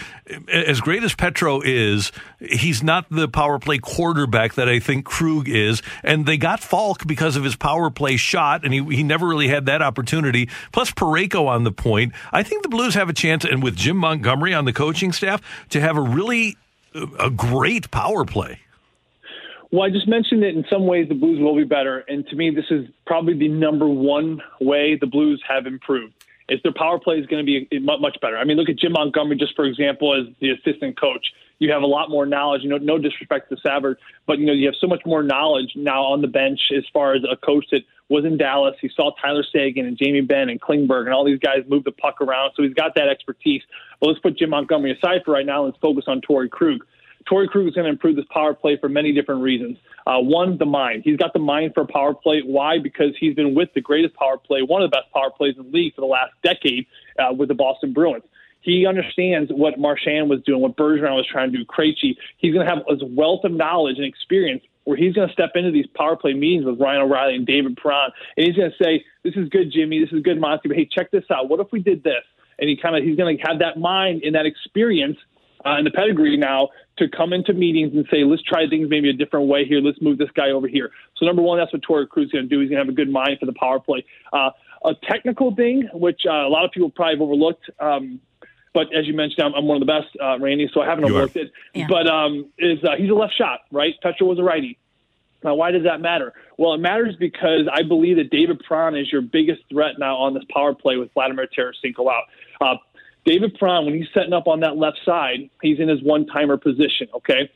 as 0.51 0.81
great 0.81 1.03
as 1.05 1.15
Petro 1.15 1.61
is, 1.61 2.13
he's 2.41 2.83
not 2.83 3.11
the 3.11 3.29
power 3.29 3.59
play 3.59 3.77
quarterback 3.77 4.55
that 4.55 4.71
I 4.71 4.79
think 4.81 5.05
Krug 5.05 5.51
is. 5.51 5.83
And 6.03 6.25
they 6.25 6.39
got 6.39 6.61
Faulk 6.61 7.07
because 7.07 7.37
of 7.37 7.45
his 7.45 7.57
power 7.57 7.91
play 7.91 8.17
shot, 8.17 8.65
and 8.65 8.73
he, 8.73 8.83
he 8.85 9.03
never 9.03 9.27
really 9.27 9.49
had 9.49 9.67
that 9.67 9.83
opportunity. 9.83 10.49
Plus, 10.73 10.93
Parayko 10.93 11.47
on 11.47 11.65
the 11.65 11.73
point. 11.73 12.15
I 12.33 12.43
think 12.43 12.63
the 12.63 12.71
Blues 12.71 12.95
have 12.95 13.11
a 13.11 13.15
chance, 13.15 13.45
and 13.45 13.63
with 13.63 13.77
Jim 13.77 13.99
Montgomery 13.99 14.55
on 14.55 14.65
the 14.65 14.73
coaching 14.73 15.13
staff, 15.13 15.43
to 15.69 15.81
have 15.81 15.99
a 15.99 16.01
really 16.01 16.38
a 16.95 17.31
great 17.31 17.91
power 17.91 18.25
play. 18.25 18.61
Well, 19.71 19.83
I 19.83 19.91
just 19.91 20.09
mentioned 20.09 20.43
that 20.43 20.49
in 20.49 20.65
some 20.71 20.87
ways 20.87 21.09
the 21.09 21.15
Blues 21.15 21.41
will 21.41 21.55
be 21.55 21.65
better, 21.65 21.99
and 22.09 22.27
to 22.29 22.37
me, 22.37 22.51
this 22.51 22.65
is 22.71 22.87
probably 23.07 23.35
the 23.35 23.49
number 23.49 23.87
one 23.87 24.41
way 24.61 24.97
the 24.99 25.07
Blues 25.07 25.43
have 25.47 25.67
improved. 25.67 26.15
Is 26.49 26.59
their 26.63 26.73
power 26.73 26.99
play 26.99 27.17
is 27.17 27.27
going 27.27 27.45
to 27.45 27.67
be 27.69 27.79
much 27.79 28.17
better. 28.23 28.39
I 28.39 28.45
mean, 28.45 28.57
look 28.57 28.71
at 28.71 28.79
Jim 28.79 28.93
Montgomery, 28.93 29.37
just 29.37 29.55
for 29.55 29.67
example, 29.67 30.19
as 30.19 30.35
the 30.41 30.51
assistant 30.51 30.99
coach. 30.99 31.27
You 31.59 31.73
have 31.73 31.83
a 31.83 31.87
lot 31.87 32.09
more 32.09 32.25
knowledge. 32.25 32.63
You 32.63 32.71
know, 32.71 32.79
no 32.79 32.99
disrespect 32.99 33.51
to 33.51 33.57
Savard, 33.61 33.99
but 34.27 34.39
you 34.39 34.47
know 34.47 34.53
you 34.53 34.67
have 34.67 34.77
so 34.81 34.87
much 34.87 35.03
more 35.05 35.23
knowledge 35.23 35.73
now 35.75 36.05
on 36.05 36.21
the 36.21 36.29
bench 36.29 36.61
as 36.77 36.85
far 36.93 37.15
as 37.15 37.23
a 37.31 37.37
coach 37.37 37.67
that 37.73 37.83
was 38.09 38.25
in 38.25 38.39
Dallas. 38.39 38.77
He 38.81 38.91
saw 38.95 39.11
Tyler 39.21 39.45
Seguin 39.53 39.87
and 39.87 39.99
Jamie 39.99 40.21
Benn 40.21 40.49
and 40.49 40.61
Klingberg 40.61 41.05
and 41.05 41.13
all 41.13 41.25
these 41.25 41.41
guys 41.41 41.65
move 41.69 41.85
the 41.85 41.93
puck 41.93 42.21
around, 42.21 42.53
so 42.57 42.63
he's 42.63 42.75
got 42.75 42.95
that 42.95 43.09
expertise. 43.09 43.63
But 44.01 44.09
let's 44.09 44.21
put 44.21 44.39
Jim 44.39 44.51
Montgomery 44.51 44.97
aside 44.97 45.23
for 45.25 45.33
right 45.33 45.47
now. 45.47 45.65
Let's 45.65 45.79
focus 45.79 46.05
on 46.07 46.21
Torey 46.21 46.51
Krug. 46.51 46.85
Torey 47.31 47.49
Krug 47.49 47.67
is 47.67 47.75
going 47.75 47.85
to 47.85 47.91
improve 47.91 48.17
this 48.17 48.25
power 48.31 48.55
play 48.55 48.79
for 48.81 48.89
many 48.89 49.13
different 49.13 49.43
reasons. 49.43 49.77
Uh, 50.07 50.19
one, 50.19 50.57
the 50.57 50.65
mind. 50.65 51.03
He's 51.05 51.19
got 51.19 51.33
the 51.35 51.39
mind 51.39 51.73
for 51.75 51.83
a 51.83 51.87
power 51.87 52.15
play. 52.15 52.41
Why? 52.45 52.79
Because 52.79 53.15
he's 53.21 53.35
been 53.35 53.55
with 53.55 53.69
the 53.75 53.83
greatest 53.83 54.15
power 54.15 54.39
play, 54.39 54.63
one 54.63 54.83
of 54.83 54.91
the 54.91 54.97
best 54.97 55.13
power 55.13 55.31
plays 55.31 55.55
in 55.59 55.65
the 55.65 55.71
league 55.71 55.95
for 55.95 56.01
the 56.01 56.07
last 56.07 56.33
decade 56.43 56.87
uh, 57.19 57.35
with 57.35 57.49
the 57.49 57.55
Boston 57.55 57.93
Bruins. 57.93 58.25
He 58.69 58.87
understands 58.87 59.51
what 59.53 59.79
Marchand 59.79 60.29
was 60.29 60.43
doing, 60.43 60.61
what 60.61 60.77
Bergeron 60.77 61.17
was 61.17 61.27
trying 61.27 61.53
to 61.53 61.59
do, 61.59 61.65
Krejci. 61.65 62.17
He's 62.37 62.53
going 62.53 62.67
to 62.67 62.75
have 62.75 62.85
a 62.89 63.05
wealth 63.07 63.45
of 63.45 63.53
knowledge 63.53 63.97
and 63.97 64.07
experience 64.07 64.63
where 64.85 64.97
he's 64.97 65.13
going 65.13 65.29
to 65.29 65.33
step 65.33 65.51
into 65.55 65.71
these 65.71 65.87
power 65.95 66.17
play 66.17 66.33
meetings 66.33 66.65
with 66.65 66.81
Ryan 66.81 67.03
O'Reilly 67.03 67.35
and 67.37 67.47
David 67.47 67.77
Perron, 67.77 68.11
and 68.37 68.47
he's 68.47 68.57
going 68.57 68.71
to 68.71 68.85
say, 68.85 69.05
"This 69.23 69.35
is 69.37 69.49
good, 69.49 69.71
Jimmy. 69.73 70.01
This 70.01 70.13
is 70.13 70.23
good, 70.23 70.41
Monty. 70.41 70.69
But 70.69 70.77
hey, 70.77 70.89
check 70.91 71.11
this 71.11 71.25
out. 71.31 71.49
What 71.49 71.61
if 71.61 71.69
we 71.73 71.81
did 71.81 72.03
this?" 72.03 72.25
And 72.59 72.69
he 72.69 72.77
kind 72.77 72.97
of 72.97 73.05
he's 73.05 73.17
going 73.17 73.37
to 73.37 73.43
have 73.47 73.59
that 73.61 73.79
mind 73.79 74.23
and 74.23 74.35
that 74.35 74.47
experience 74.47 75.19
uh, 75.65 75.77
and 75.77 75.87
the 75.87 75.91
pedigree 75.91 76.37
now 76.37 76.69
to 76.99 77.09
come 77.09 77.33
into 77.33 77.53
meetings 77.53 77.95
and 77.95 78.07
say, 78.11 78.25
let's 78.25 78.43
try 78.43 78.69
things 78.69 78.89
maybe 78.89 79.09
a 79.11 79.13
different 79.13 79.47
way 79.47 79.65
here. 79.65 79.81
Let's 79.81 80.01
move 80.01 80.19
this 80.19 80.31
guy 80.35 80.51
over 80.51 80.69
here. 80.69 80.91
So 81.17 81.27
number 81.27 81.43
one, 81.43 81.59
that's 81.59 81.73
what 81.73 81.83
Torey 81.83 82.09
Krug 82.09 82.27
is 82.27 82.33
going 82.33 82.49
to 82.49 82.49
do. 82.49 82.61
He's 82.61 82.71
going 82.71 82.79
to 82.79 82.85
have 82.85 82.93
a 82.93 82.97
good 82.97 83.11
mind 83.11 83.39
for 83.41 83.47
the 83.47 83.53
power 83.53 83.81
play. 83.81 84.05
Uh, 84.33 84.51
a 84.85 84.95
technical 85.09 85.55
thing, 85.55 85.89
which 85.93 86.23
uh, 86.27 86.47
a 86.47 86.49
lot 86.49 86.65
of 86.65 86.71
people 86.71 86.91
probably 86.91 87.15
have 87.15 87.23
overlooked. 87.23 87.71
Um, 87.81 88.21
but 88.75 88.95
as 88.95 89.07
you 89.07 89.15
mentioned, 89.15 89.45
I'm, 89.45 89.55
I'm 89.55 89.67
one 89.67 89.81
of 89.81 89.87
the 89.87 89.93
best, 89.93 90.09
uh, 90.23 90.39
Randy, 90.39 90.71
so 90.73 90.81
I 90.81 90.87
haven't 90.87 91.05
overlooked 91.05 91.37
it. 91.37 91.53
Yeah. 91.75 91.87
But 91.89 92.07
um, 92.07 92.51
is 92.59 92.83
uh, 92.85 92.97
he's 92.97 93.11
a 93.11 93.15
left 93.15 93.35
shot, 93.37 93.61
right? 93.71 93.95
Petro 94.03 94.27
was 94.27 94.39
a 94.39 94.43
righty. 94.43 94.79
Now, 95.45 95.55
why 95.55 95.71
does 95.71 95.85
that 95.85 96.01
matter? 96.01 96.33
Well, 96.57 96.75
it 96.75 96.79
matters 96.79 97.15
because 97.19 97.69
I 97.73 97.83
believe 97.83 98.17
that 98.17 98.31
David 98.31 98.61
Perron 98.69 98.97
is 98.97 99.11
your 99.13 99.23
biggest 99.23 99.63
threat 99.71 99.93
now 99.99 100.17
on 100.17 100.35
this 100.35 100.43
power 100.53 100.75
play 100.75 100.97
with 100.97 101.13
Vladimir 101.15 101.47
Tarasenko 101.47 102.11
out. 102.11 102.25
Uh, 102.61 102.77
David 103.25 103.57
Perron, 103.59 103.85
when 103.85 103.95
he's 103.95 104.09
setting 104.13 104.33
up 104.33 104.49
on 104.49 104.61
that 104.61 104.77
left 104.77 104.99
side, 105.05 105.49
he's 105.63 105.79
in 105.79 105.89
his 105.89 106.03
one 106.03 106.27
timer 106.27 106.57
position, 106.57 107.09
okay? 107.15 107.51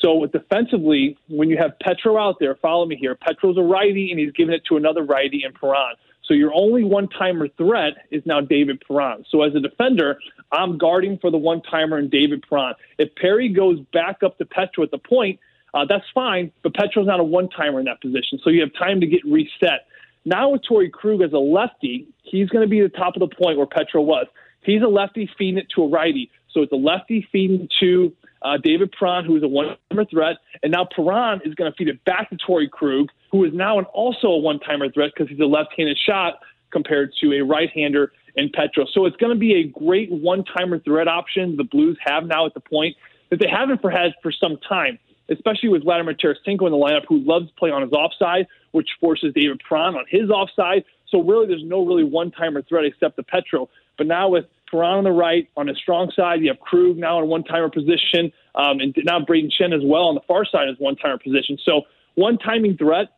So 0.00 0.26
defensively, 0.26 1.16
when 1.28 1.48
you 1.48 1.58
have 1.58 1.78
Petro 1.80 2.18
out 2.18 2.36
there, 2.40 2.54
follow 2.56 2.86
me 2.86 2.96
here. 2.96 3.14
Petro's 3.14 3.56
a 3.56 3.62
righty, 3.62 4.10
and 4.10 4.18
he's 4.18 4.32
giving 4.32 4.54
it 4.54 4.62
to 4.68 4.76
another 4.76 5.02
righty 5.02 5.42
in 5.44 5.52
Perron. 5.52 5.94
So 6.28 6.34
your 6.34 6.52
only 6.54 6.84
one 6.84 7.08
timer 7.08 7.48
threat 7.56 7.94
is 8.10 8.22
now 8.26 8.40
David 8.42 8.82
Perron. 8.86 9.24
So 9.30 9.42
as 9.42 9.54
a 9.54 9.60
defender, 9.60 10.18
I'm 10.52 10.76
guarding 10.76 11.18
for 11.18 11.30
the 11.30 11.38
one 11.38 11.62
timer 11.62 11.96
and 11.96 12.10
David 12.10 12.44
Perron. 12.48 12.74
If 12.98 13.14
Perry 13.16 13.48
goes 13.48 13.80
back 13.92 14.22
up 14.22 14.36
to 14.38 14.44
Petro 14.44 14.84
at 14.84 14.90
the 14.90 14.98
point, 14.98 15.40
uh, 15.74 15.86
that's 15.88 16.04
fine, 16.14 16.52
but 16.62 16.74
Petro's 16.74 17.06
not 17.06 17.18
a 17.18 17.24
one 17.24 17.48
timer 17.48 17.78
in 17.80 17.86
that 17.86 18.00
position. 18.00 18.38
So 18.44 18.50
you 18.50 18.60
have 18.60 18.72
time 18.74 19.00
to 19.00 19.06
get 19.06 19.24
reset. 19.24 19.86
Now 20.24 20.50
with 20.50 20.62
Torey 20.70 20.92
Krug 20.92 21.22
as 21.22 21.32
a 21.32 21.38
lefty, 21.38 22.06
he's 22.22 22.48
going 22.50 22.62
to 22.62 22.68
be 22.68 22.82
the 22.82 22.88
top 22.90 23.16
of 23.16 23.20
the 23.20 23.34
point 23.34 23.56
where 23.56 23.66
Petro 23.66 24.02
was. 24.02 24.26
He's 24.62 24.82
a 24.82 24.88
lefty 24.88 25.30
feeding 25.38 25.58
it 25.58 25.68
to 25.76 25.84
a 25.84 25.88
righty. 25.88 26.30
So 26.52 26.62
it's 26.62 26.72
a 26.72 26.76
lefty 26.76 27.26
feeding 27.30 27.68
to 27.80 28.12
uh, 28.42 28.56
David 28.62 28.92
Perron, 28.98 29.24
who 29.24 29.36
is 29.36 29.42
a 29.42 29.48
one-timer 29.48 30.04
threat, 30.06 30.36
and 30.62 30.72
now 30.72 30.86
Perron 30.94 31.40
is 31.44 31.54
going 31.54 31.70
to 31.70 31.76
feed 31.76 31.88
it 31.88 32.04
back 32.04 32.30
to 32.30 32.36
Torey 32.36 32.70
Krug, 32.70 33.08
who 33.32 33.44
is 33.44 33.52
now 33.52 33.78
an, 33.78 33.84
also 33.86 34.28
a 34.28 34.38
one-timer 34.38 34.90
threat 34.90 35.10
because 35.14 35.28
he's 35.28 35.40
a 35.40 35.44
left-handed 35.44 35.98
shot 35.98 36.40
compared 36.70 37.12
to 37.20 37.32
a 37.34 37.40
right-hander 37.44 38.12
in 38.36 38.50
Petro. 38.54 38.86
So 38.92 39.06
it's 39.06 39.16
going 39.16 39.32
to 39.32 39.38
be 39.38 39.54
a 39.56 39.64
great 39.64 40.10
one-timer 40.10 40.78
threat 40.80 41.08
option 41.08 41.56
the 41.56 41.64
Blues 41.64 41.98
have 42.04 42.26
now 42.26 42.46
at 42.46 42.54
the 42.54 42.60
point 42.60 42.96
that 43.30 43.40
they 43.40 43.48
haven't 43.48 43.80
for 43.80 43.90
had 43.90 44.12
for 44.22 44.30
some 44.30 44.56
time. 44.68 44.98
especially 45.28 45.68
with 45.68 45.82
Vladimir 45.82 46.14
Tarasenko 46.14 46.66
in 46.66 46.72
the 46.72 46.78
lineup, 46.78 47.04
who 47.08 47.18
loves 47.18 47.48
to 47.48 47.54
play 47.54 47.70
on 47.70 47.82
his 47.82 47.92
offside, 47.92 48.46
which 48.72 48.88
forces 49.00 49.32
David 49.34 49.60
Perron 49.68 49.94
on 49.96 50.04
his 50.08 50.30
offside. 50.30 50.84
So 51.08 51.22
really, 51.22 51.46
there's 51.46 51.64
no 51.64 51.84
really 51.84 52.04
one-timer 52.04 52.62
threat 52.62 52.84
except 52.84 53.16
the 53.16 53.22
Petro. 53.22 53.68
But 53.96 54.06
now 54.06 54.28
with 54.28 54.46
Perron 54.70 54.98
on 54.98 55.04
the 55.04 55.12
right, 55.12 55.48
on 55.56 55.66
the 55.66 55.74
strong 55.74 56.10
side, 56.14 56.40
you 56.40 56.48
have 56.48 56.60
Krug 56.60 56.96
now 56.96 57.18
in 57.20 57.28
one-timer 57.28 57.70
position, 57.70 58.32
um, 58.54 58.80
and 58.80 58.94
now 59.04 59.20
Braden 59.20 59.50
Schenn 59.50 59.74
as 59.74 59.82
well 59.84 60.04
on 60.04 60.14
the 60.14 60.20
far 60.26 60.44
side 60.44 60.68
is 60.68 60.76
one-timer 60.78 61.18
position. 61.18 61.58
So 61.64 61.82
one-timing 62.14 62.76
threat 62.76 63.08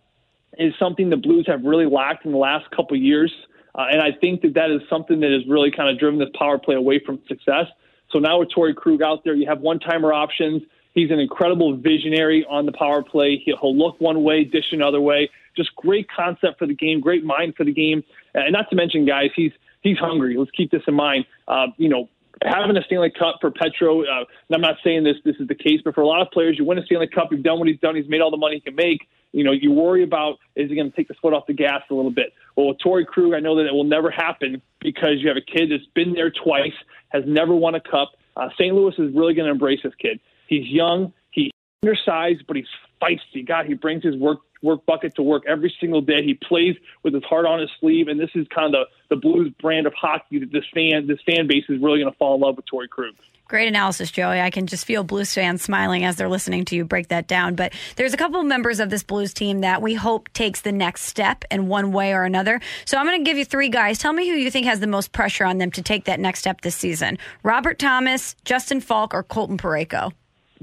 is 0.59 0.75
something 0.79 1.11
the 1.11 1.17
Blues 1.17 1.47
have 1.47 1.63
really 1.65 1.87
lacked 1.87 2.25
in 2.25 2.33
the 2.33 2.39
last 2.39 2.71
couple 2.71 2.97
years. 2.97 3.33
Uh, 3.75 3.87
and 3.91 4.03
I 4.03 4.11
think 4.13 4.43
that 4.43 4.55
that 4.55 4.71
is 4.71 4.83
something 4.91 5.21
that 5.21 5.31
has 5.31 5.47
really 5.49 5.71
kind 5.71 5.89
of 5.89 5.99
driven 5.99 6.19
this 6.19 6.29
power 6.37 6.59
play 6.59 6.75
away 6.75 7.01
from 7.05 7.21
success. 7.29 7.67
So 8.11 8.19
now 8.19 8.41
with 8.41 8.49
Torey 8.51 8.75
Krug 8.75 9.01
out 9.01 9.23
there, 9.23 9.35
you 9.35 9.47
have 9.47 9.61
one 9.61 9.79
timer 9.79 10.13
options. 10.13 10.63
He's 10.93 11.13
an 11.13 11.21
incredible 11.21 11.77
visionary 11.77 12.45
on 12.51 12.67
the 12.67 12.73
power 12.73 13.03
play. 13.03 13.41
He'll 13.45 13.77
look 13.77 14.01
one 14.01 14.25
way, 14.25 14.43
dish 14.43 14.73
another 14.73 15.01
way. 15.01 15.31
Just 15.57 15.75
great 15.77 16.09
concept 16.11 16.59
for 16.59 16.67
the 16.67 16.75
game, 16.75 17.01
great 17.01 17.25
mind 17.25 17.55
for 17.57 17.65
the 17.65 17.73
game. 17.73 18.03
And 18.35 18.53
not 18.53 18.69
to 18.71 18.77
mention, 18.77 19.07
guys, 19.07 19.31
he's 19.37 19.53
he's 19.81 19.99
hungry. 19.99 20.37
Let's 20.39 20.51
keep 20.53 20.71
this 20.71 20.83
in 20.87 20.95
mind. 20.95 21.27
Uh, 21.49 21.67
you 21.77 21.89
know, 21.89 22.09
having 22.43 22.77
a 22.77 22.83
Stanley 22.83 23.13
Cup 23.17 23.37
for 23.41 23.51
Petro, 23.51 24.03
uh, 24.03 24.25
I'm 24.53 24.61
not 24.61 24.77
saying 24.85 25.05
this 25.05 25.17
this 25.25 25.37
is 25.41 25.49
the 25.49 25.55
case, 25.55 25.81
but 25.85 25.95
for 25.95 26.03
a 26.03 26.07
lot 26.07 26.23
of 26.23 26.31
players, 26.31 26.57
you 26.59 26.65
win 26.65 26.79
a 26.79 26.85
Stanley 26.85 27.09
Cup, 27.09 27.29
you've 27.31 27.43
done 27.43 27.59
what 27.59 27.69
he's 27.69 27.81
done, 27.81 27.97
he's 27.97 28.09
made 28.09 28.21
all 28.21 28.31
the 28.31 28.37
money 28.37 28.57
he 28.57 28.61
can 28.61 28.75
make. 28.75 29.09
You 29.33 29.45
know, 29.45 29.53
you 29.53 29.71
worry 29.71 30.03
about 30.03 30.39
is 30.57 30.69
he 30.69 30.75
going 30.75 30.91
to 30.91 30.97
take 30.97 31.09
the 31.09 31.15
foot 31.15 31.33
off 31.33 31.47
the 31.47 31.53
gas 31.53 31.83
a 31.91 31.95
little 31.95 32.11
bit. 32.11 32.33
Well, 32.57 32.69
with 32.69 32.79
Torey 32.85 33.07
Krug, 33.07 33.33
I 33.35 33.41
know 33.41 33.57
that 33.57 33.67
it 33.67 33.73
will 33.73 33.85
never 33.85 34.11
happen 34.11 34.61
because 34.81 35.19
you 35.19 35.29
have 35.29 35.37
a 35.37 35.41
kid 35.41 35.71
that's 35.71 35.87
been 35.95 36.15
there 36.15 36.31
twice, 36.31 36.73
has 37.11 37.23
never 37.27 37.55
won 37.55 37.75
a 37.75 37.81
cup. 37.81 38.13
Uh, 38.37 38.49
St. 38.55 38.75
Louis 38.75 38.95
is 38.99 39.15
really 39.15 39.35
going 39.35 39.47
to 39.47 39.53
embrace 39.53 39.81
this 39.85 39.95
kid. 40.01 40.19
He's 40.49 40.67
young, 40.67 41.13
he's 41.31 41.53
undersized, 41.83 42.45
but 42.49 42.57
he's 42.57 42.67
feisty. 43.01 43.47
God, 43.47 43.67
he 43.67 43.75
brings 43.75 44.03
his 44.03 44.17
work 44.17 44.39
work 44.63 44.85
bucket 44.87 45.15
to 45.17 45.23
work 45.23 45.45
every 45.49 45.75
single 45.81 46.01
day. 46.01 46.23
He 46.23 46.35
plays 46.35 46.77
with 47.03 47.15
his 47.15 47.25
heart 47.25 47.47
on 47.47 47.61
his 47.61 47.71
sleeve, 47.81 48.09
and 48.09 48.19
this 48.19 48.31
is 48.35 48.47
kind 48.55 48.75
of 48.75 48.87
the, 49.09 49.15
the 49.15 49.21
Blues 49.21 49.53
brand 49.61 49.87
of 49.87 49.95
hockey 49.95 50.39
that 50.39 50.53
this 50.53 50.65
fan 50.75 51.07
this 51.07 51.19
fan 51.27 51.47
base 51.47 51.65
is 51.69 51.81
really 51.81 52.01
going 52.01 52.13
to 52.13 52.19
fall 52.19 52.35
in 52.35 52.41
love 52.41 52.57
with 52.57 52.67
Torey 52.67 52.89
Krug. 52.89 53.15
Great 53.51 53.67
analysis, 53.67 54.13
Joey. 54.13 54.41
I 54.41 54.51
can 54.51 54.69
just 54.69 54.85
feel 54.85 55.03
Blues 55.03 55.35
fans 55.35 55.61
smiling 55.61 56.05
as 56.05 56.15
they're 56.15 56.29
listening 56.29 56.65
to 56.67 56.77
you 56.77 56.85
break 56.85 57.09
that 57.09 57.27
down. 57.27 57.57
But 57.57 57.73
there's 57.97 58.15
a 58.15 58.17
couple 58.17 58.39
of 58.39 58.47
members 58.47 58.79
of 58.79 58.91
this 58.91 59.03
Blues 59.03 59.35
team 59.35 59.63
that 59.63 59.83
we 59.83 59.95
hope 59.95 60.33
takes 60.33 60.61
the 60.61 60.71
next 60.71 61.03
step 61.03 61.45
in 61.51 61.67
one 61.67 61.91
way 61.91 62.13
or 62.13 62.23
another. 62.23 62.61
So 62.85 62.97
I'm 62.97 63.07
going 63.07 63.19
to 63.19 63.29
give 63.29 63.37
you 63.37 63.45
three 63.45 63.69
guys. 63.69 63.99
Tell 63.99 64.13
me 64.13 64.29
who 64.29 64.37
you 64.37 64.53
think 64.53 64.67
has 64.67 64.79
the 64.79 64.87
most 64.87 65.11
pressure 65.11 65.45
on 65.45 65.59
them 65.59 65.73
to 65.73 65.83
take 65.83 66.05
that 66.05 66.21
next 66.21 66.39
step 66.39 66.61
this 66.61 66.77
season 66.77 67.19
Robert 67.43 67.81
Thomas, 67.81 68.37
Justin 68.45 68.81
Faulk, 68.81 69.15
or 69.15 69.25
Colton 69.25 69.59
Parayko? 69.59 70.13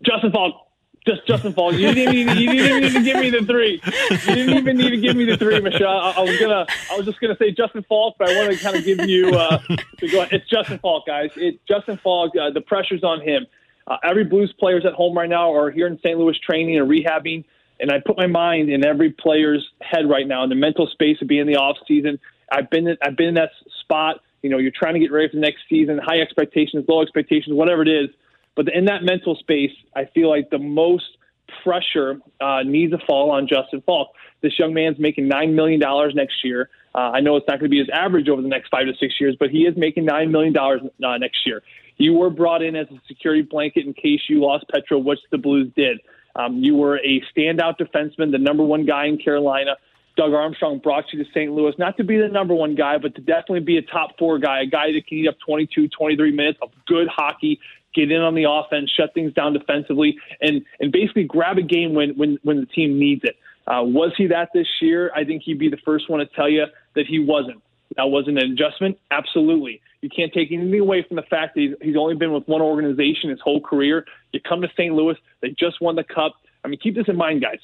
Justin 0.01 0.31
Faulk. 0.31 0.66
Just 1.07 1.25
Justin 1.25 1.53
Faulk. 1.53 1.73
You 1.73 1.93
didn't, 1.93 2.15
even, 2.15 2.37
you 2.37 2.51
didn't 2.51 2.83
even 2.83 3.03
give 3.03 3.19
me 3.21 3.29
the 3.29 3.45
three. 3.45 3.81
You 4.11 4.35
didn't 4.35 4.57
even 4.57 4.77
need 4.77 4.89
to 4.89 4.97
give 4.97 5.15
me 5.15 5.23
the 5.23 5.37
three, 5.37 5.57
Michelle. 5.61 5.87
I, 5.87 6.11
I 6.17 6.19
was 6.19 6.37
gonna. 6.37 6.65
I 6.91 6.97
was 6.97 7.05
just 7.05 7.21
gonna 7.21 7.37
say 7.37 7.51
Justin 7.51 7.85
Faulk, 7.87 8.17
but 8.19 8.29
I 8.29 8.37
want 8.37 8.51
to 8.51 8.59
kind 8.61 8.75
of 8.75 8.83
give 8.83 8.99
you. 9.07 9.29
Uh, 9.29 9.59
it's 10.01 10.49
Justin 10.49 10.79
Faulk, 10.79 11.07
guys. 11.07 11.29
It's 11.37 11.57
Justin 11.65 11.97
Faulk. 12.03 12.33
Uh, 12.35 12.51
the 12.51 12.59
pressure's 12.59 13.05
on 13.05 13.21
him. 13.21 13.47
Uh, 13.87 13.95
every 14.03 14.25
Blues 14.25 14.53
players 14.59 14.85
at 14.85 14.93
home 14.93 15.17
right 15.17 15.29
now 15.29 15.53
are 15.53 15.71
here 15.71 15.87
in 15.87 15.97
St. 15.99 16.19
Louis 16.19 16.37
training 16.45 16.77
and 16.77 16.89
rehabbing, 16.89 17.45
and 17.79 17.89
I 17.89 18.01
put 18.05 18.17
my 18.17 18.27
mind 18.27 18.69
in 18.69 18.85
every 18.85 19.11
player's 19.11 19.65
head 19.81 20.09
right 20.09 20.27
now 20.27 20.43
in 20.43 20.49
the 20.49 20.55
mental 20.55 20.87
space 20.87 21.21
of 21.21 21.29
being 21.29 21.41
in 21.41 21.47
the 21.47 21.55
off 21.55 21.77
season. 21.87 22.19
I've 22.51 22.69
been 22.69 22.97
I've 23.01 23.15
been 23.15 23.29
in 23.29 23.35
that 23.35 23.51
spot. 23.79 24.17
You 24.41 24.49
know, 24.49 24.57
you're 24.57 24.73
trying 24.77 24.95
to 24.95 24.99
get 24.99 25.11
ready 25.11 25.29
for 25.29 25.35
the 25.35 25.41
next 25.41 25.61
season. 25.69 25.99
High 26.03 26.19
expectations, 26.19 26.83
low 26.87 27.01
expectations, 27.01 27.55
whatever 27.55 27.81
it 27.81 27.87
is. 27.87 28.09
But 28.57 28.73
in 28.73 28.85
that 28.85 29.03
mental 29.03 29.35
space, 29.35 29.71
I 29.95 30.05
feel 30.05 30.29
like 30.29 30.49
the 30.49 30.57
most 30.57 31.05
pressure 31.63 32.19
uh, 32.41 32.63
needs 32.63 32.91
to 32.91 32.97
fall 33.05 33.31
on 33.31 33.47
Justin 33.47 33.81
Faulk. 33.85 34.09
This 34.41 34.57
young 34.59 34.73
man's 34.73 34.99
making 34.99 35.29
$9 35.29 35.53
million 35.53 35.79
next 36.15 36.43
year. 36.43 36.69
Uh, 36.93 37.11
I 37.13 37.19
know 37.21 37.37
it's 37.37 37.47
not 37.47 37.59
going 37.59 37.69
to 37.69 37.73
be 37.73 37.77
his 37.77 37.89
average 37.93 38.27
over 38.27 38.41
the 38.41 38.47
next 38.47 38.69
five 38.69 38.87
to 38.87 38.93
six 38.99 39.21
years, 39.21 39.35
but 39.39 39.51
he 39.51 39.59
is 39.59 39.77
making 39.77 40.07
$9 40.07 40.31
million 40.31 40.57
uh, 40.57 41.17
next 41.17 41.45
year. 41.45 41.61
You 41.97 42.13
were 42.13 42.31
brought 42.31 42.63
in 42.63 42.75
as 42.75 42.87
a 42.89 42.99
security 43.07 43.43
blanket 43.43 43.85
in 43.85 43.93
case 43.93 44.21
you 44.27 44.41
lost 44.41 44.65
Petro, 44.73 44.97
which 44.97 45.19
the 45.31 45.37
Blues 45.37 45.71
did. 45.75 45.99
Um, 46.35 46.63
you 46.63 46.75
were 46.75 46.97
a 46.97 47.21
standout 47.35 47.77
defenseman, 47.79 48.31
the 48.31 48.39
number 48.39 48.63
one 48.63 48.85
guy 48.85 49.05
in 49.05 49.17
Carolina. 49.17 49.77
Doug 50.15 50.33
Armstrong 50.33 50.79
brought 50.79 51.05
you 51.13 51.23
to 51.23 51.29
St. 51.29 51.51
Louis, 51.51 51.73
not 51.77 51.95
to 51.97 52.03
be 52.03 52.17
the 52.17 52.27
number 52.27 52.55
one 52.55 52.73
guy, 52.73 52.97
but 52.97 53.13
to 53.15 53.21
definitely 53.21 53.59
be 53.59 53.77
a 53.77 53.83
top 53.83 54.17
four 54.17 54.39
guy, 54.39 54.61
a 54.61 54.65
guy 54.65 54.91
that 54.91 55.05
can 55.07 55.19
eat 55.19 55.27
up 55.27 55.35
22, 55.45 55.89
23 55.89 56.31
minutes 56.31 56.57
of 56.61 56.71
good 56.87 57.07
hockey, 57.07 57.59
get 57.93 58.11
in 58.11 58.21
on 58.21 58.35
the 58.35 58.45
offense, 58.49 58.91
shut 58.95 59.13
things 59.13 59.33
down 59.33 59.53
defensively, 59.53 60.17
and 60.41 60.63
and 60.79 60.91
basically 60.91 61.23
grab 61.23 61.57
a 61.57 61.61
game 61.61 61.93
when 61.93 62.11
when 62.11 62.37
when 62.43 62.59
the 62.59 62.65
team 62.65 62.99
needs 62.99 63.23
it. 63.23 63.35
Uh, 63.67 63.83
was 63.83 64.13
he 64.17 64.27
that 64.27 64.49
this 64.53 64.67
year? 64.81 65.11
I 65.13 65.25
think 65.25 65.43
he'd 65.43 65.59
be 65.59 65.69
the 65.69 65.77
first 65.83 66.09
one 66.09 66.19
to 66.19 66.25
tell 66.25 66.49
you 66.49 66.65
that 66.95 67.05
he 67.05 67.19
wasn't. 67.19 67.61
That 67.95 68.05
wasn't 68.05 68.37
an 68.37 68.51
adjustment. 68.51 68.97
Absolutely, 69.11 69.81
you 70.01 70.09
can't 70.09 70.33
take 70.33 70.51
anything 70.51 70.79
away 70.79 71.03
from 71.07 71.15
the 71.15 71.23
fact 71.23 71.55
that 71.55 71.61
he's, 71.61 71.73
he's 71.81 71.97
only 71.97 72.15
been 72.15 72.33
with 72.33 72.47
one 72.47 72.61
organization 72.61 73.29
his 73.29 73.39
whole 73.41 73.61
career. 73.61 74.05
You 74.31 74.39
come 74.47 74.61
to 74.61 74.69
St. 74.77 74.93
Louis, 74.93 75.15
they 75.41 75.49
just 75.49 75.81
won 75.81 75.95
the 75.95 76.03
cup. 76.03 76.33
I 76.63 76.67
mean, 76.67 76.79
keep 76.79 76.95
this 76.95 77.05
in 77.07 77.15
mind, 77.15 77.41
guys. 77.41 77.59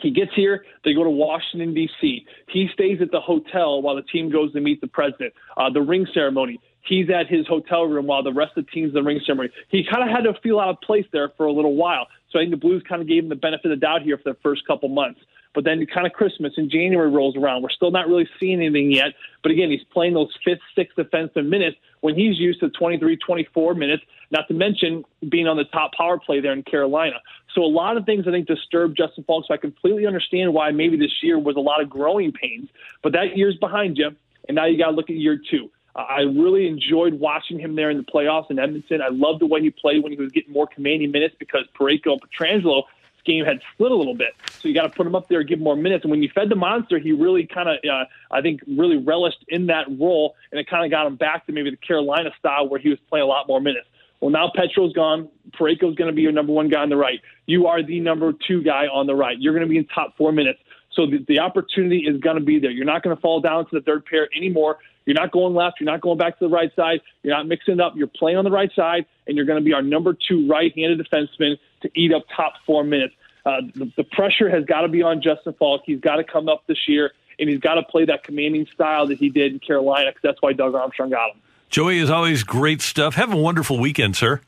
He 0.00 0.10
gets 0.10 0.30
here. 0.34 0.64
They 0.84 0.94
go 0.94 1.04
to 1.04 1.10
Washington 1.10 1.74
D.C. 1.74 2.24
He 2.48 2.68
stays 2.72 3.02
at 3.02 3.10
the 3.10 3.20
hotel 3.20 3.82
while 3.82 3.96
the 3.96 4.02
team 4.02 4.30
goes 4.30 4.52
to 4.52 4.60
meet 4.60 4.80
the 4.80 4.86
president. 4.86 5.34
Uh, 5.56 5.68
the 5.70 5.82
ring 5.82 6.06
ceremony 6.14 6.60
he's 6.82 7.10
at 7.10 7.26
his 7.26 7.46
hotel 7.46 7.84
room 7.84 8.06
while 8.06 8.22
the 8.22 8.32
rest 8.32 8.56
of 8.56 8.66
the 8.66 8.70
team's 8.70 8.88
in 8.88 8.94
the 8.94 9.02
ring 9.02 9.20
ceremony. 9.24 9.50
He 9.68 9.84
kind 9.84 10.02
of 10.02 10.08
had 10.08 10.22
to 10.24 10.38
feel 10.40 10.58
out 10.58 10.68
of 10.68 10.80
place 10.80 11.06
there 11.12 11.30
for 11.36 11.46
a 11.46 11.52
little 11.52 11.74
while. 11.74 12.06
So 12.30 12.38
I 12.38 12.42
think 12.42 12.50
the 12.50 12.56
Blues 12.56 12.82
kind 12.88 13.02
of 13.02 13.08
gave 13.08 13.24
him 13.24 13.28
the 13.28 13.36
benefit 13.36 13.66
of 13.66 13.78
the 13.78 13.84
doubt 13.84 14.02
here 14.02 14.16
for 14.18 14.32
the 14.32 14.38
first 14.42 14.66
couple 14.66 14.88
months. 14.88 15.20
But 15.52 15.64
then 15.64 15.84
kind 15.86 16.06
of 16.06 16.12
Christmas 16.12 16.52
and 16.56 16.70
January 16.70 17.10
rolls 17.10 17.36
around. 17.36 17.62
We're 17.62 17.70
still 17.70 17.90
not 17.90 18.06
really 18.06 18.28
seeing 18.38 18.60
anything 18.60 18.92
yet. 18.92 19.14
But 19.42 19.50
again, 19.50 19.68
he's 19.68 19.82
playing 19.92 20.14
those 20.14 20.32
fifth, 20.44 20.60
sixth 20.76 20.94
defensive 20.94 21.44
minutes 21.44 21.76
when 22.02 22.14
he's 22.14 22.38
used 22.38 22.60
to 22.60 22.70
23, 22.70 23.16
24 23.16 23.74
minutes, 23.74 24.04
not 24.30 24.46
to 24.46 24.54
mention 24.54 25.04
being 25.28 25.48
on 25.48 25.56
the 25.56 25.64
top 25.64 25.92
power 25.92 26.18
play 26.18 26.40
there 26.40 26.52
in 26.52 26.62
Carolina. 26.62 27.16
So 27.52 27.62
a 27.62 27.66
lot 27.66 27.96
of 27.96 28.06
things 28.06 28.28
I 28.28 28.30
think 28.30 28.46
disturb 28.46 28.96
Justin 28.96 29.24
Faulk. 29.24 29.46
So 29.48 29.54
I 29.54 29.56
completely 29.56 30.06
understand 30.06 30.54
why 30.54 30.70
maybe 30.70 30.96
this 30.96 31.20
year 31.20 31.36
was 31.36 31.56
a 31.56 31.60
lot 31.60 31.82
of 31.82 31.90
growing 31.90 32.30
pains. 32.30 32.68
But 33.02 33.12
that 33.14 33.36
year's 33.36 33.56
behind 33.56 33.98
you, 33.98 34.10
and 34.48 34.54
now 34.54 34.66
you 34.66 34.78
got 34.78 34.90
to 34.90 34.96
look 34.96 35.10
at 35.10 35.16
year 35.16 35.40
two. 35.50 35.68
I 35.96 36.20
really 36.20 36.68
enjoyed 36.68 37.14
watching 37.14 37.58
him 37.58 37.74
there 37.74 37.90
in 37.90 37.96
the 37.96 38.04
playoffs 38.04 38.50
in 38.50 38.58
Edmonton. 38.58 39.02
I 39.02 39.08
loved 39.08 39.40
the 39.40 39.46
way 39.46 39.60
he 39.60 39.70
played 39.70 40.02
when 40.02 40.12
he 40.12 40.18
was 40.18 40.30
getting 40.30 40.52
more 40.52 40.66
commanding 40.66 41.10
minutes 41.10 41.34
because 41.38 41.64
Parayko 41.78 42.12
and 42.12 42.22
Pietrangelo 42.22 42.84
game 43.24 43.44
had 43.44 43.60
split 43.74 43.92
a 43.92 43.94
little 43.94 44.14
bit. 44.14 44.34
So 44.60 44.68
you 44.68 44.74
got 44.74 44.82
to 44.82 44.88
put 44.90 45.06
him 45.06 45.14
up 45.14 45.28
there 45.28 45.42
give 45.42 45.58
him 45.58 45.64
more 45.64 45.76
minutes. 45.76 46.04
And 46.04 46.10
when 46.10 46.22
you 46.22 46.30
fed 46.34 46.48
the 46.48 46.56
monster, 46.56 46.98
he 46.98 47.12
really 47.12 47.46
kind 47.46 47.68
of, 47.68 47.76
uh, 47.88 48.04
I 48.30 48.40
think, 48.40 48.60
really 48.66 48.96
relished 48.96 49.44
in 49.48 49.66
that 49.66 49.86
role, 49.98 50.34
and 50.50 50.60
it 50.60 50.68
kind 50.68 50.84
of 50.84 50.90
got 50.90 51.06
him 51.06 51.16
back 51.16 51.46
to 51.46 51.52
maybe 51.52 51.70
the 51.70 51.76
Carolina 51.76 52.30
style 52.38 52.68
where 52.68 52.80
he 52.80 52.88
was 52.88 52.98
playing 53.08 53.24
a 53.24 53.28
lot 53.28 53.48
more 53.48 53.60
minutes. 53.60 53.86
Well, 54.20 54.30
now 54.30 54.50
Petro's 54.54 54.92
gone. 54.92 55.28
Parayko's 55.58 55.96
going 55.96 56.08
to 56.08 56.12
be 56.12 56.22
your 56.22 56.32
number 56.32 56.52
one 56.52 56.68
guy 56.68 56.82
on 56.82 56.90
the 56.90 56.96
right. 56.96 57.20
You 57.46 57.66
are 57.66 57.82
the 57.82 58.00
number 58.00 58.32
two 58.46 58.62
guy 58.62 58.86
on 58.86 59.06
the 59.06 59.14
right. 59.14 59.38
You're 59.40 59.54
going 59.54 59.66
to 59.66 59.70
be 59.70 59.78
in 59.78 59.86
top 59.86 60.16
four 60.16 60.30
minutes. 60.30 60.60
So 60.92 61.06
the, 61.06 61.24
the 61.26 61.38
opportunity 61.38 62.00
is 62.00 62.20
going 62.20 62.36
to 62.36 62.42
be 62.42 62.58
there. 62.58 62.70
You're 62.70 62.84
not 62.84 63.02
going 63.02 63.16
to 63.16 63.20
fall 63.20 63.40
down 63.40 63.64
to 63.66 63.70
the 63.72 63.80
third 63.80 64.04
pair 64.04 64.28
anymore. 64.36 64.78
You're 65.10 65.20
not 65.20 65.32
going 65.32 65.56
left. 65.56 65.80
You're 65.80 65.90
not 65.90 66.00
going 66.00 66.18
back 66.18 66.38
to 66.38 66.44
the 66.44 66.54
right 66.54 66.70
side. 66.76 67.00
You're 67.24 67.34
not 67.34 67.48
mixing 67.48 67.74
it 67.74 67.80
up. 67.80 67.94
You're 67.96 68.06
playing 68.06 68.36
on 68.36 68.44
the 68.44 68.50
right 68.52 68.70
side, 68.76 69.06
and 69.26 69.36
you're 69.36 69.44
going 69.44 69.58
to 69.58 69.64
be 69.64 69.72
our 69.72 69.82
number 69.82 70.14
two 70.14 70.48
right-handed 70.48 71.04
defenseman 71.04 71.56
to 71.82 71.90
eat 71.96 72.14
up 72.14 72.22
top 72.36 72.52
four 72.64 72.84
minutes. 72.84 73.14
Uh, 73.44 73.62
the, 73.74 73.92
the 73.96 74.04
pressure 74.04 74.48
has 74.48 74.64
got 74.66 74.82
to 74.82 74.88
be 74.88 75.02
on 75.02 75.20
Justin 75.20 75.52
Faulk. 75.54 75.82
He's 75.84 75.98
got 75.98 76.16
to 76.16 76.24
come 76.24 76.48
up 76.48 76.62
this 76.68 76.78
year, 76.86 77.10
and 77.40 77.48
he's 77.48 77.58
got 77.58 77.74
to 77.74 77.82
play 77.82 78.04
that 78.04 78.22
commanding 78.22 78.68
style 78.72 79.08
that 79.08 79.18
he 79.18 79.30
did 79.30 79.52
in 79.52 79.58
Carolina 79.58 80.12
because 80.12 80.22
that's 80.22 80.40
why 80.42 80.52
Doug 80.52 80.76
Armstrong 80.76 81.10
got 81.10 81.32
him. 81.32 81.42
Joey, 81.70 81.98
is 81.98 82.08
always 82.08 82.44
great 82.44 82.80
stuff. 82.80 83.16
Have 83.16 83.32
a 83.32 83.36
wonderful 83.36 83.80
weekend, 83.80 84.14
sir. 84.14 84.40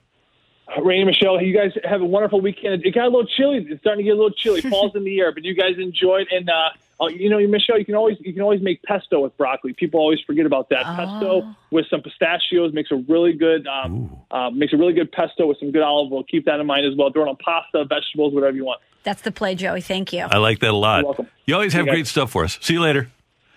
Randy 0.80 1.06
Michelle, 1.06 1.42
you 1.42 1.52
guys 1.52 1.72
have 1.82 2.02
a 2.02 2.04
wonderful 2.04 2.40
weekend. 2.40 2.86
It 2.86 2.94
got 2.94 3.06
a 3.06 3.08
little 3.08 3.26
chilly. 3.26 3.66
It's 3.68 3.80
starting 3.80 4.04
to 4.04 4.08
get 4.08 4.16
a 4.16 4.20
little 4.20 4.30
chilly. 4.30 4.60
Falls 4.70 4.94
in 4.94 5.02
the 5.02 5.18
air, 5.18 5.32
but 5.32 5.44
you 5.44 5.54
guys 5.54 5.76
enjoy 5.76 6.20
it. 6.20 6.28
And 6.30 6.48
uh, 6.48 6.70
uh, 7.02 7.08
you 7.08 7.28
know, 7.28 7.38
Michelle, 7.46 7.78
you 7.78 7.84
can 7.84 7.94
always 7.94 8.16
you 8.20 8.32
can 8.32 8.42
always 8.42 8.62
make 8.62 8.82
pesto 8.82 9.20
with 9.20 9.36
broccoli. 9.36 9.72
People 9.72 10.00
always 10.00 10.20
forget 10.26 10.46
about 10.46 10.68
that. 10.70 10.84
Oh. 10.86 10.96
Pesto 10.96 11.56
with 11.70 11.86
some 11.90 12.00
pistachios 12.02 12.72
makes 12.72 12.90
a 12.90 12.96
really 13.08 13.32
good 13.32 13.66
um, 13.66 14.16
uh, 14.30 14.50
makes 14.50 14.72
a 14.72 14.76
really 14.76 14.92
good 14.92 15.10
pesto 15.10 15.46
with 15.46 15.58
some 15.58 15.72
good 15.72 15.82
olive 15.82 16.12
oil. 16.12 16.24
Keep 16.24 16.44
that 16.46 16.60
in 16.60 16.66
mind 16.66 16.86
as 16.86 16.96
well. 16.96 17.10
Throw 17.10 17.24
it 17.24 17.28
on 17.28 17.36
pasta, 17.44 17.84
vegetables, 17.84 18.34
whatever 18.34 18.56
you 18.56 18.64
want. 18.64 18.80
That's 19.02 19.22
the 19.22 19.32
play, 19.32 19.54
Joey. 19.54 19.80
Thank 19.80 20.12
you. 20.12 20.20
I 20.20 20.38
like 20.38 20.60
that 20.60 20.70
a 20.70 20.76
lot. 20.76 21.26
You 21.44 21.54
always 21.54 21.72
have 21.72 21.86
great 21.86 22.06
stuff 22.06 22.30
for 22.30 22.44
us. 22.44 22.58
See 22.62 22.74
you 22.74 22.80
later. 22.80 23.10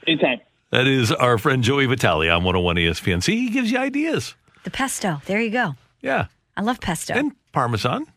Anytime. 0.08 0.40
That 0.72 0.88
is 0.88 1.12
our 1.12 1.38
friend 1.38 1.64
Joey 1.64 1.86
Vitale 1.86 2.30
on 2.30 2.44
101 2.44 2.76
ESPN. 2.78 3.24
See, 3.24 3.40
he 3.40 3.50
gives 3.50 3.72
you 3.72 3.78
ideas. 3.78 4.36
The 4.64 4.72
pesto. 4.72 5.22
There 5.26 5.40
you 5.40 5.52
go. 5.52 5.76
Yeah. 6.02 6.26
I 6.58 6.62
love 6.62 6.82
pesto. 6.82 7.14
And 7.14 7.34
Parmesan. 7.52 8.08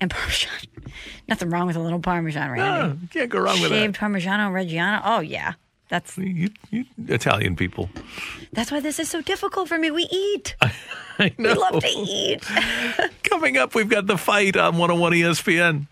And 0.00 0.10
Parmesan. 0.10 0.50
Nothing 1.28 1.50
wrong 1.50 1.66
with 1.66 1.76
a 1.76 1.80
little 1.80 2.00
Parmesan, 2.00 2.50
right? 2.50 2.58
No, 2.58 2.98
can't 3.10 3.30
go 3.30 3.40
wrong 3.40 3.56
Shaved 3.56 3.62
with 3.62 3.70
that. 3.72 3.78
Shaved 3.78 3.96
Parmigiano 3.96 4.50
Reggiano. 4.50 5.00
Oh, 5.04 5.20
yeah. 5.20 5.54
That's 5.88 6.16
you, 6.16 6.50
you, 6.70 6.84
Italian 7.08 7.56
people. 7.56 7.90
That's 8.52 8.72
why 8.72 8.80
this 8.80 8.98
is 8.98 9.08
so 9.10 9.20
difficult 9.20 9.68
for 9.68 9.78
me. 9.78 9.90
We 9.90 10.08
eat. 10.10 10.56
I 11.18 11.32
know. 11.38 11.52
We 11.52 11.54
love 11.54 11.82
to 11.82 11.88
eat. 11.88 12.42
Coming 13.22 13.58
up, 13.58 13.74
we've 13.74 13.88
got 13.88 14.06
the 14.06 14.16
fight 14.16 14.56
on 14.56 14.78
101 14.78 15.12
ESPN. 15.12 15.86